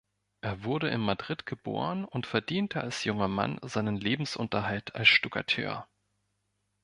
[0.41, 5.87] Er wurde in Madrid geboren und verdiente als junger Mann seinen Lebensunterhalt als Stuckateur.